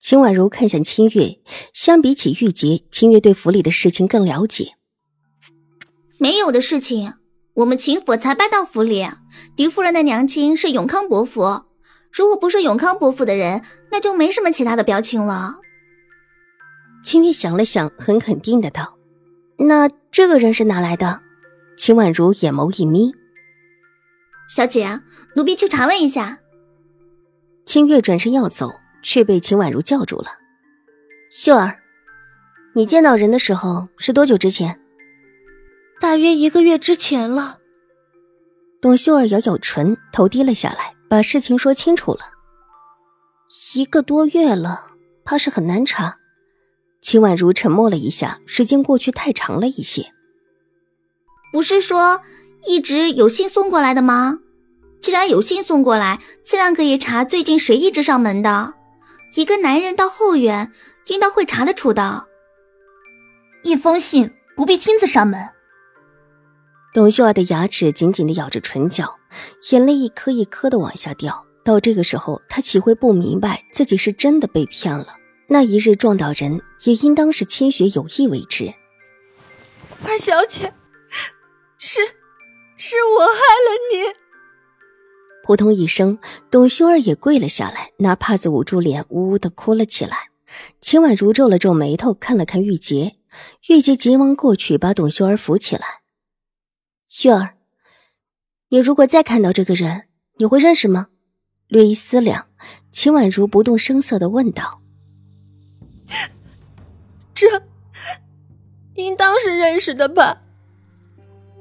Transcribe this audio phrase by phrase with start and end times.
[0.00, 1.40] 秦婉如看向清月，
[1.74, 4.74] 相比起玉洁，清月对府里的事情更了解。
[6.18, 7.14] 没有的事情，
[7.54, 9.06] 我们秦府才搬到府里。
[9.56, 11.64] 狄夫人的娘亲是永康伯府，
[12.12, 15.56] 如果不是永康伯府的人，那就没什么其他的表亲了。
[17.04, 18.98] 清月想了想，很肯定的道
[19.58, 21.22] ：“那这个人是哪来的？”
[21.76, 23.12] 秦婉如眼眸一眯
[24.48, 25.00] ：“小姐，
[25.36, 26.38] 奴婢去查问一下。”
[27.66, 28.70] 清月转身要走。
[29.08, 30.26] 却被秦婉如叫住了。
[31.30, 31.78] 秀儿，
[32.74, 34.78] 你见到人的时候是多久之前？
[35.98, 37.58] 大约一个月之前了。
[38.82, 42.20] 董秀儿咬咬唇，头低了下来，把事情说清楚了。
[43.74, 44.90] 一个多月了，
[45.24, 46.18] 怕是很难查。
[47.00, 50.12] 秦婉如沉默了一下，时间过去太长了一些。
[51.50, 52.20] 不是说
[52.66, 54.40] 一直有信送过来的吗？
[55.00, 58.74] 既然有信送过来，自然可以查最近谁一直上门的。
[59.34, 60.72] 一个男人到后院，
[61.06, 62.26] 应当会查得出的。
[63.62, 65.48] 一封信不必亲自上门。
[66.94, 69.18] 董秀儿的牙齿紧紧的咬着唇角，
[69.70, 71.46] 眼泪一颗一颗的往下掉。
[71.62, 75.16] 到这个时候，她岂会不明白自己是真的被骗了？
[75.48, 78.72] 那一日撞到人，也应当是清雪有意为之。
[80.04, 80.72] 二小姐，
[81.76, 82.00] 是，
[82.76, 84.27] 是我害了你。
[85.48, 86.18] 扑通一声，
[86.50, 90.28] 董秀儿也跪了下来，拿帕子捂住脸，呜呜的哭了起来。
[90.78, 93.16] 秦婉如皱了皱眉头，看了看玉洁，
[93.68, 96.02] 玉洁急忙过去把董秀儿扶起来。
[97.06, 97.54] 秀儿，
[98.68, 100.02] 你如果再看到这个人，
[100.36, 101.06] 你会认识吗？
[101.68, 102.48] 略一思量，
[102.92, 104.82] 秦婉如不动声色的问道
[107.32, 107.62] ：“这，
[108.96, 110.42] 应当是认识的吧？”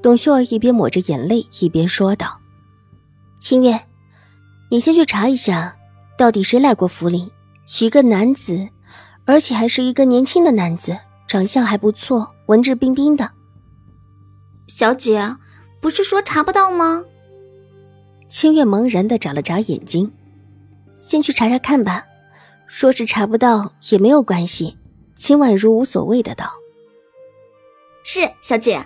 [0.04, 2.42] 董秀儿一边抹着眼泪，一边说道。
[3.40, 3.80] 清月，
[4.70, 5.78] 你先去查一下，
[6.18, 7.32] 到底谁来过府里？
[7.80, 8.68] 一个男子，
[9.26, 13.32] 而且还是一个年轻的男子，长相还不错，文质彬彬的。
[14.68, 15.36] 小姐，
[15.80, 17.04] 不是说查不到吗？
[18.28, 20.12] 清月茫然的眨了眨眼睛，
[20.98, 22.06] 先去查查看吧。
[22.66, 24.78] 说是查不到也没有关系。
[25.16, 26.52] 秦婉如无所谓的道
[28.04, 28.86] ：“是，小姐。”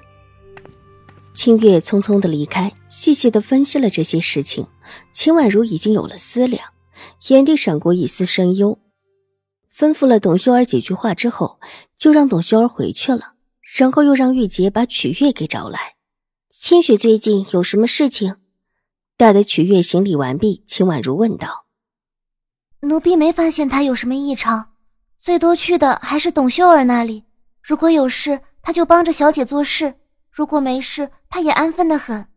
[1.41, 4.68] 清月匆匆的离开，细细的分析了这些事情。
[5.12, 6.63] 秦婉如已经有了思量，
[7.29, 8.78] 眼底闪过一丝深忧，
[9.75, 11.59] 吩咐了董秀儿几句话之后，
[11.97, 13.34] 就让董秀儿回去了。
[13.75, 15.96] 然后又让玉洁把曲月给找来。
[16.52, 18.35] 清雪最近有什么事情？
[19.18, 21.66] 待得曲月行礼完毕，秦婉如问道
[22.88, 24.73] ：“奴婢没发现他有什么异常，
[25.19, 27.23] 最多去的还是董秀儿那里。
[27.63, 29.91] 如果有事，他就帮着小姐做事；
[30.31, 32.27] 如果没事，”他也安分的很。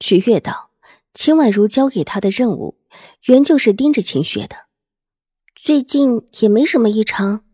[0.00, 0.70] 曲月道
[1.14, 2.76] ：“秦婉如交给他的任务，
[3.26, 4.56] 原就是盯着秦雪的。
[5.54, 7.44] 最近也没什么异常，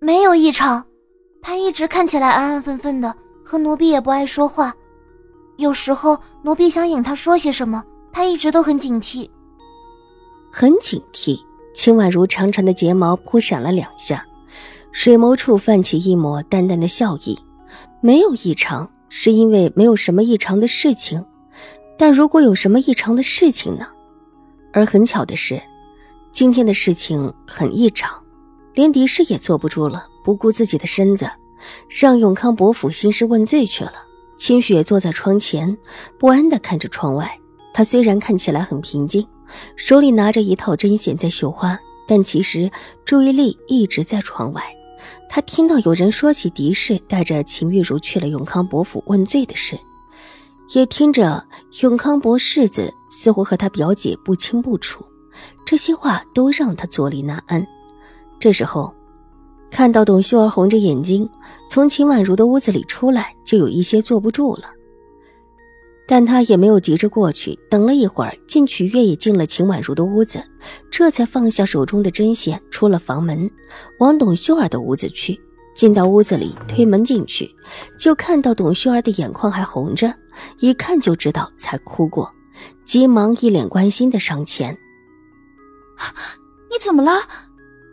[0.00, 0.86] 没有异常。
[1.40, 3.14] 他一直看起来安安分分的，
[3.44, 4.74] 和奴婢也不爱说话。
[5.58, 9.28] 有时候奴婢想引他说些什么，他一直都很警惕。
[10.50, 11.38] 很警惕。”
[11.74, 14.26] 秦婉如长长的睫毛扑闪了两下，
[14.90, 17.38] 水眸处泛起一抹淡淡的笑意，
[18.00, 18.90] 没有异常。
[19.10, 21.24] 是因为没有什么异常的事情，
[21.96, 23.86] 但如果有什么异常的事情呢？
[24.70, 25.58] 而很巧的是，
[26.30, 28.22] 今天的事情很异常，
[28.74, 31.26] 连狄氏也坐不住了，不顾自己的身子，
[31.88, 33.94] 让永康伯府兴师问罪去了。
[34.36, 35.78] 清雪坐在窗前，
[36.18, 37.34] 不安地看着窗外。
[37.72, 39.26] 她虽然看起来很平静，
[39.74, 42.70] 手里拿着一套针线在绣花，但其实
[43.06, 44.62] 注意力一直在窗外。
[45.28, 49.78] 他听到有人说起狄氏带着秦玉茹去了永康伯府问罪的事，
[50.74, 51.44] 也听着
[51.82, 55.04] 永康伯世子似乎和他表姐不清不楚，
[55.64, 57.66] 这些话都让他坐立难安。
[58.38, 58.94] 这时候，
[59.70, 61.28] 看到董秀儿红着眼睛
[61.68, 64.70] 从秦婉如的屋子里出来，就有一些坐不住了。
[66.08, 70.42] 但他也没有急着过去，等了一会儿，见曲月也进了秦婉如的屋子，
[70.90, 73.50] 这才放下手中的针线，出了房门，
[73.98, 75.38] 往董秀儿的屋子去。
[75.74, 77.54] 进到屋子里，推门进去，
[77.98, 80.12] 就看到董秀儿的眼眶还红着，
[80.58, 82.34] 一看就知道才哭过，
[82.84, 84.76] 急忙一脸关心的上前
[86.70, 87.12] ：“你怎么了？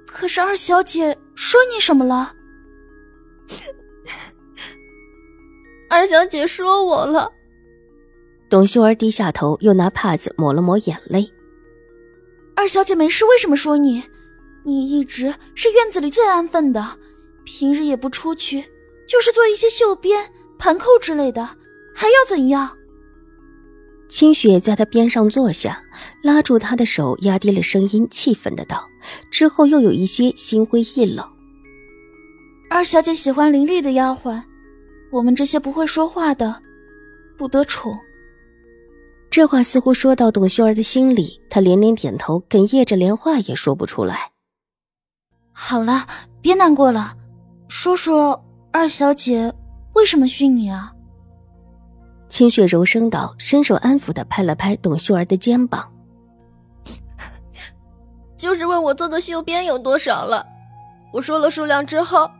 [0.07, 2.33] 可是二小姐说你什么了？
[5.89, 7.31] 二小姐说我了。
[8.49, 11.31] 董秀儿低下头，又拿帕子抹了抹眼泪。
[12.55, 14.03] 二小姐没事，为什么说你？
[14.63, 16.97] 你一直是院子里最安分的，
[17.43, 18.63] 平日也不出去，
[19.07, 21.43] 就是做一些绣边、盘扣之类的，
[21.95, 22.77] 还要怎样？
[24.07, 25.83] 清雪在他边上坐下，
[26.23, 28.87] 拉住他的手，压低了声音，气愤的道
[29.31, 31.27] ：“之后又有一些心灰意冷。
[32.69, 34.41] 二小姐喜欢伶俐的丫鬟，
[35.11, 36.61] 我们这些不会说话的，
[37.37, 37.97] 不得宠。”
[39.35, 44.31] 这话似乎说到董秀儿的心里，她连连点头，哽咽着，连话也说不出来。
[45.51, 46.07] 好了，
[46.39, 47.17] 别难过了，
[47.67, 48.41] 说说
[48.71, 49.53] 二小姐
[49.93, 50.93] 为什么训你啊？
[52.29, 55.91] 清雪柔声道，伸手安抚的拍了拍董秀儿的肩膀，
[58.37, 60.47] 就是问我做的绣边有多少了。
[61.11, 62.31] 我说了数量之后，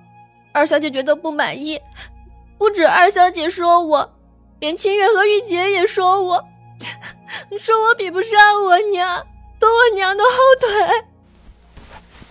[0.53, 1.77] 二小姐觉得不满意，
[2.57, 4.13] 不止二小姐说我，
[4.61, 6.41] 连清月和玉洁也说我。
[7.59, 9.25] 说我比不上我娘，
[9.59, 10.29] 拖我娘的后
[10.59, 10.69] 腿。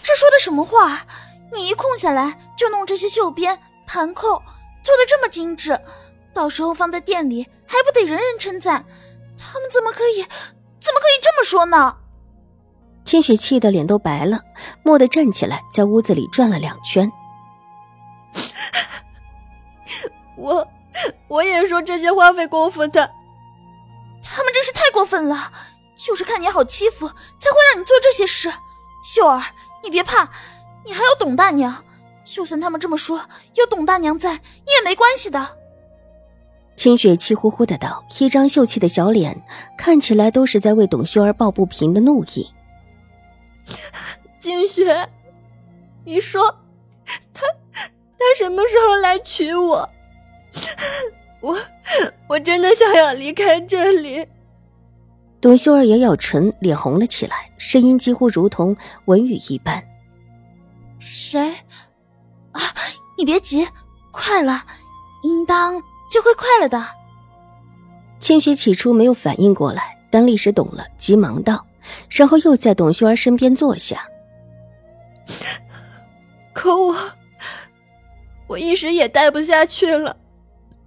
[0.03, 1.05] 这说的什么话？
[1.53, 3.57] 你一空下来就弄这些绣边
[3.87, 4.43] 盘扣，
[4.83, 5.79] 做的这么精致，
[6.33, 8.85] 到时候放在店里还不得人人称赞？
[9.39, 11.97] 他们怎么可以，怎么可以这么说呢？
[13.05, 14.41] 千雪气得脸都白了，
[14.83, 17.11] 蓦地站起来，在屋子里转了两圈。
[20.37, 20.67] 我，
[21.29, 23.11] 我也说这些花费功夫的。
[24.75, 25.53] 太过分了，
[25.97, 28.53] 就是看你好欺负，才会让你做这些事。
[29.03, 29.43] 秀儿，
[29.83, 30.29] 你别怕，
[30.85, 31.83] 你还有董大娘，
[32.25, 33.21] 就算他们这么说，
[33.55, 35.59] 有董大娘在，你也没关系的。
[36.77, 39.43] 清雪气呼呼的道，一张秀气的小脸，
[39.79, 42.51] 看起来都是在为董秀儿抱不平的怒意。
[44.41, 45.09] 金雪，
[46.05, 46.55] 你说，
[47.33, 47.47] 他
[48.19, 49.89] 他什么时候来娶我？
[51.41, 51.59] 我
[52.27, 54.27] 我真的想要离开这里。
[55.45, 58.75] 董秀儿咬咬唇，脸红了起来，声音几乎如同
[59.05, 59.85] 文语一般。
[60.99, 61.51] 谁？
[62.53, 62.63] 啊，
[63.19, 63.69] 你别急，
[64.11, 64.65] 快了，
[65.23, 65.75] 应当
[66.11, 66.83] 就会快了的。
[68.19, 71.67] 千雪起初没有反应过来，但立时懂了，急忙道，
[72.09, 74.09] 然后又在董秀儿身边坐下。
[76.55, 76.97] 可我，
[78.47, 80.17] 我一时也待不下去了。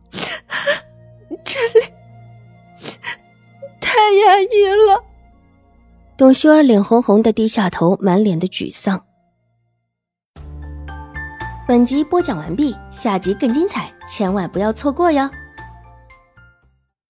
[1.45, 1.96] 这里太
[4.07, 5.03] 太压抑了。
[6.15, 9.03] 董秀儿脸红红的低下头，满脸的沮丧。
[11.67, 15.29] 本集播讲完毕，下集更精彩，千万不要错过哟。